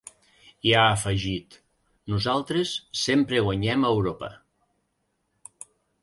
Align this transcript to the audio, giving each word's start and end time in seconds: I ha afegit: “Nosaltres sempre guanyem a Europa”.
I 0.67 0.71
ha 0.77 0.83
afegit: 0.93 1.57
“Nosaltres 2.13 2.71
sempre 3.01 3.41
guanyem 3.49 3.85
a 3.85 3.91
Europa”. 3.99 4.31